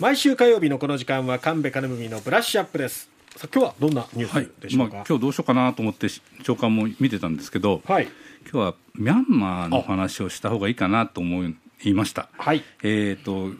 [0.00, 3.08] 毎週火曜日のこの時間は神戸金文のブラッシュアップです。
[3.36, 6.08] さあ今日はどんなニュースでしょうか、まあ、今日どうしようかなと思って
[6.42, 8.08] 長官も見てたんですけど、はい。
[8.42, 11.44] 今日はミャンマーの話をした方がいいかなと思
[11.84, 12.28] いました。
[12.36, 12.64] はい。
[12.82, 13.56] えー、と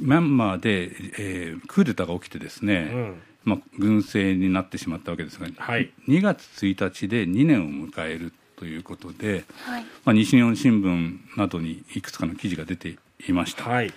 [0.00, 3.22] ミャンマーで、えークーデターが起きてですね、うん。
[3.44, 5.92] まあ、軍政になってしまったわけですが、はい。
[6.08, 12.96] 2月1日で2年を迎えるということで、はい、まあ、西日本新聞などにいくつかの記事が出て
[13.28, 13.92] いました、はい。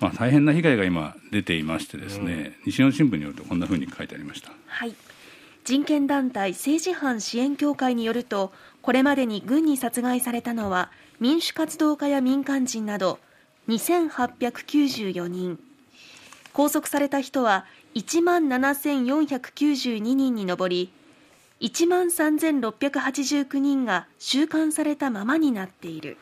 [0.00, 4.50] まあ、大変な被害が今出ていましてですね、西日本新聞によるとこんなふうに書いてありました。
[4.66, 4.94] はい、
[5.64, 13.18] 人権団体政治犯支援協会によるとこれまでに軍に殺害されたのは民主活動家や民間人など
[13.68, 15.58] 2894人。
[16.52, 20.92] 拘束された人は1万7492人に上り
[21.60, 26.16] 1万3689人が収監されたままになっている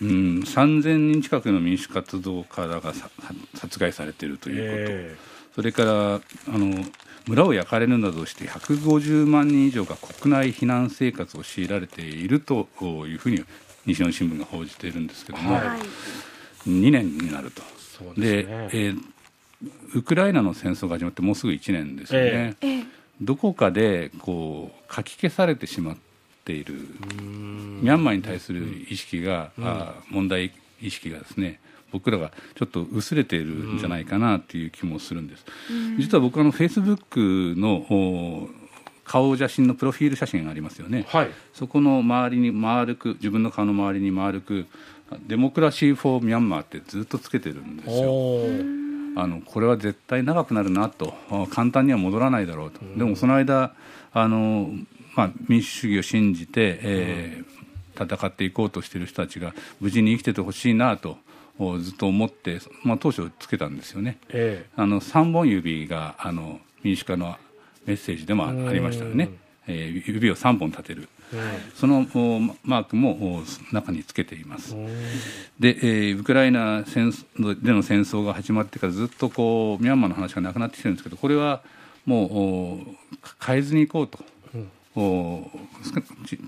[0.00, 0.08] うん、
[0.40, 3.10] 3000人近くの民主活動家らがさ
[3.54, 5.16] 殺害されているということ、え
[5.54, 6.84] それからあの
[7.26, 12.68] 村を焼かれるなどして150万人以上が国内避難生活を強いられていると
[13.06, 13.44] いうふうに
[13.86, 16.68] 西日本新聞が報じているんですけども、はい。
[16.68, 17.62] 2年になると。
[17.78, 18.68] そうですね。
[18.72, 19.02] えー
[19.94, 22.78] ウクライナの戦争が始まってもうすぐ1年ですよね、ええ。
[22.78, 22.84] え
[23.20, 25.96] どこかでこうかき消されてしまっ
[26.48, 26.74] ている
[27.82, 31.60] ミャンマーに対する意識が、あー問題意識がですね
[31.92, 35.44] 僕らがちょっと薄れているんじゃないかなという気もするんです、
[35.98, 38.48] 実は僕あのフェイスブックのお
[39.04, 41.30] 顔写真のプロフィール写真がありますよね、はい。
[41.52, 44.66] そこの周りに丸く自分の顔の周りに丸く
[45.26, 48.42] Democracy for Myanmar ってずっとつけてるんですよ。
[49.16, 51.14] あのこれは絶対長くなるなと。
[51.30, 53.74] あ簡単には戻らないだろうと、でもその間
[54.12, 54.70] あの、
[55.18, 57.58] まあ、民主主義を信じて、えー
[58.00, 61.18] 戦っていこうとしている人たちが無事に生きててほしいなと
[61.58, 64.18] おずっと思って、まあ、当初つけたんですよね。
[64.28, 67.36] えあの3本指があの民主化の
[67.86, 69.30] メッセージでもあありましたよね、
[69.66, 71.08] えー指を3本立てる、
[71.74, 73.42] そのおマークもお
[73.74, 74.76] 中につけています。
[75.58, 81.62] で、えーウクライナ戦争での戦争が始まってからずっとこうミャンマーの話がなくなってきてるんですけどこれは
[82.06, 82.78] もうお
[83.44, 84.20] 変えずにいこうと。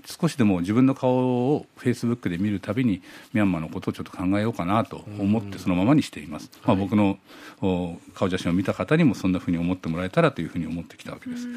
[0.05, 3.01] 少しでも自分の顔をフェイスブックで見るたびに
[3.33, 7.17] ミャンマーのことをちょっと考えようかなと思ってそのままにしています、まあ、僕の
[7.61, 11.47] お顔写真を見た方にもそんなふうに思ってもらえたらというふうに思ってきたわけです。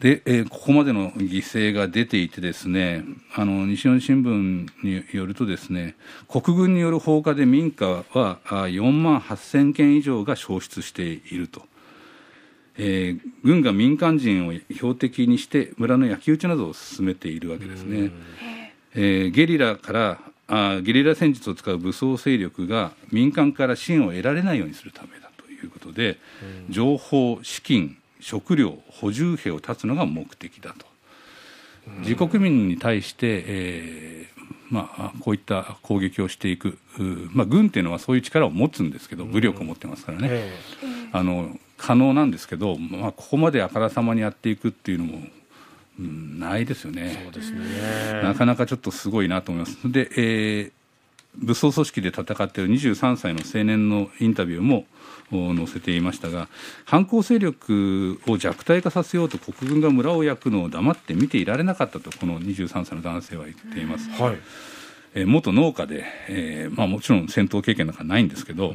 [0.00, 3.02] で、えーここまでの犠牲が出ていてですね
[3.34, 5.96] あの西日本新聞によるとですね
[6.28, 11.62] 国軍による放火で民家はあ4万8000件以上が焼失していると。
[12.78, 18.10] えー軍が民間人を標的にして村の焼き討ちなどを進めているわけですね。
[18.94, 26.18] えーゲリラからあゲリラ戦術を使う武装勢力が民間から支援を得られないようにするためだということで、
[26.70, 30.86] 情報、資金、食料、補充兵を断つのが目的だと。
[32.00, 34.38] 自国民に対して、えー
[34.70, 37.02] まあ、こういった攻撃をしていく、う
[37.32, 40.28] まあ、軍っていうのはそういう力を持つんですけど、武力を持ってますからね。
[40.30, 40.58] え
[41.12, 45.20] あの可能なんですけど、まあ、ここまであからさまにやっていくっていうのも、
[45.98, 47.22] うん、ないですよね。
[47.24, 49.90] そうですねなかなかちょっとすごいなと思います。
[49.90, 50.78] で、えー
[51.36, 54.86] 武装組織で戦っている23歳の青年のインタビューも
[55.30, 56.48] お載せていましたが、
[56.84, 64.10] 反抗勢力を弱体化させようと国軍が村を焼くのを黙って見ていられなかったと、この23歳の男性は言っています。
[64.10, 64.38] はい
[65.14, 68.74] えー元農家で、えーまあ、もちろん戦闘経験なんかないんですけど、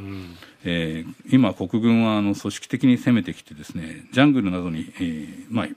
[0.64, 5.68] えー今、国軍はあの組織的に攻めてきてですねジャングルなどに、えーまあ、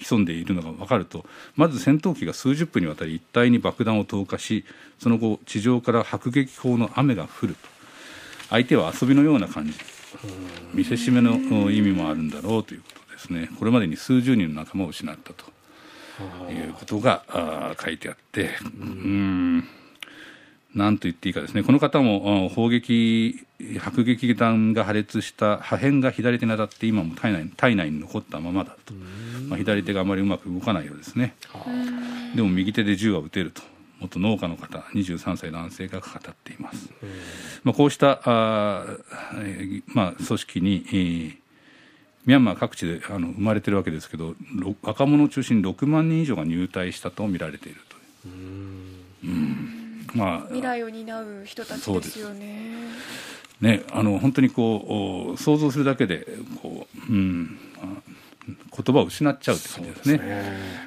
[0.00, 1.24] 潜んでいるのが分かると
[1.54, 4.64] まず戦闘機が数十分にわたり一帯に爆弾を投下し
[4.98, 7.76] その後地上から迫撃砲の雨が降ると。
[8.50, 9.72] 相手は遊びのような感じ。
[10.72, 11.32] 見せしめの
[11.64, 13.50] お意味もあるんだろうということですね。
[13.58, 15.56] これまでに数十人の仲間を失ったと。
[16.50, 18.50] いうことが書いてあって、
[18.80, 19.68] うん、
[20.76, 23.46] なんと言っていいかですね、この方もあ砲撃、
[23.82, 28.92] 迫撃弾が破裂した破片が左手に当たって、今も体内体内に残ったままだと、
[29.48, 31.34] まあ、左手があまりうまく動かないようですね、
[32.34, 33.62] でも右手で銃は撃てると、
[34.00, 36.90] 元農家の方、23歳男性が語っています。
[37.64, 38.84] まあ、こうしたあ
[39.86, 41.36] まあ、組織に、えー
[42.26, 47.95] ミャンマー各地であの生まれてるわけですけどろ若者を中心に6万人以上が入隊したと見られていると
[50.16, 52.72] まあ未来を担う人たちですよね。
[53.60, 56.26] ねあの本当にこうお想像するだけで
[56.62, 58.02] こう、うん、あ
[58.48, 60.18] 言葉を失っちゃうって感じですね。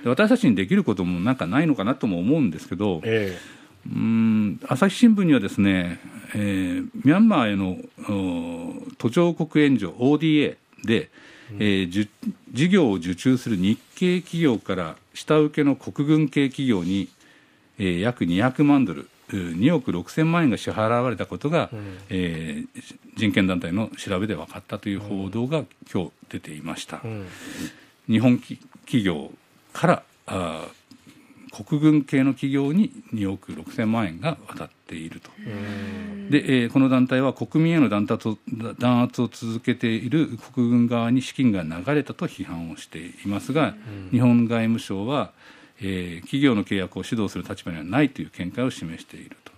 [0.04, 3.38] で私たちにできることもなんかないのかなとも思うんですけどえ
[3.88, 6.00] うん朝日新聞にはですね、
[6.36, 7.78] えー、ミャンマーへの
[8.98, 11.10] 途上国援助 ODA で、
[11.58, 12.10] えー、
[12.52, 17.10] 事業を受注する日系企業から下請けの国軍系企業に、
[17.78, 27.02] えー、約200万ドル2億6000万円が支払われたことが、うん、えー、人権団体の調べで分かったという報道が今日出ていました。
[27.04, 27.28] うん、
[28.08, 29.32] 日本企業
[29.74, 30.68] からあ
[31.52, 35.32] 国軍系の企業に2億6000万円が渡っていると。
[36.30, 38.38] で、えー、この団体は国民への弾圧を
[38.78, 43.76] 弾圧を続けている国軍側に資金が流れたと批判をしていますが、
[44.12, 45.32] 日本外務省は、
[45.82, 49.52] えー、企業の契約を指導する立場にはないという見解を示していると。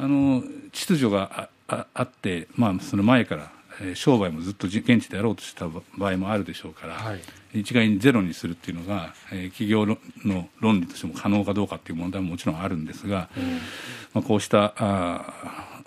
[0.00, 3.50] あの秩序がああって、まあ、その前から
[3.94, 7.20] 商売もずっと現地でやろうとした場合もあるでしょうから、はい、
[7.60, 13.52] 一概にゼロにするっていうのが、えー、企業の論理としても可能かどうかっていう問題ももちろんあるんですが、うん、
[14.14, 15.82] まあ、こうしたあ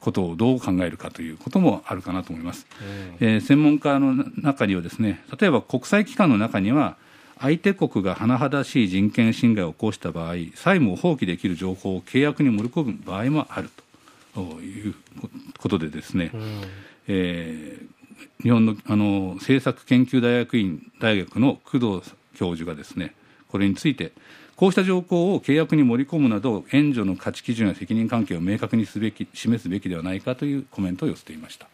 [0.00, 2.66] ことをどう考えるかということもあるかなと思います、
[3.20, 6.96] うん、えー、専門家の中にはですね例えば国際機関の中には
[7.40, 13.88] 相手国が甚だしい人権侵害を起こした場合債務を放棄できる情報を契約に盛り込む場合もあると。
[14.60, 14.94] いう
[15.58, 16.62] ことでですね、うん。
[17.08, 23.14] えー、日本のあの政策研究大学院大学の工藤教授がですね
[23.48, 24.12] これについて
[24.56, 31.68] こうした条項を契約に盛り込むなど援助の価値基準や責任関係を明確にすべき示すべきではないかというコメントを寄せていました。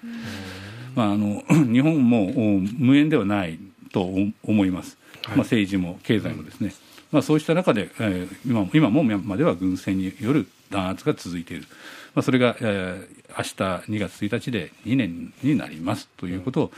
[0.94, 2.30] まあ、あの日本も
[2.78, 3.58] 無縁ではない
[3.90, 4.02] と
[4.42, 6.74] 思います、まあ、政治も経済もですね、
[7.10, 11.66] まあ、そうした中で、えー、今今もミャンマーでは軍船による弾圧が続いている、
[12.14, 16.08] まあ、それが、えー、明日2月1日で2年になります。
[16.16, 16.72] ということを、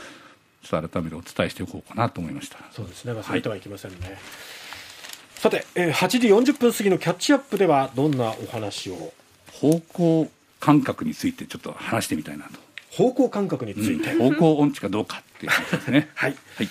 [0.63, 2.59] ちょっと改めてお伝えしておこうかなと思いました。
[2.71, 3.97] そうですね、忘れてはいけませんね。
[4.01, 4.17] はい、
[5.35, 9.13] さて、えー、8時40分過ぎのキャッチアップでは、どんなお話を？
[9.53, 12.59] 方向感覚についてちょっと話してみたいなと。
[12.91, 16.09] 方向感覚について、うん、方向音痴かどうかっていう話ですね。
[16.15, 16.69] はい、はい